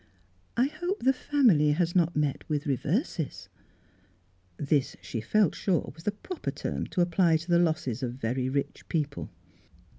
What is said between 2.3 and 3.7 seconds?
with reverses."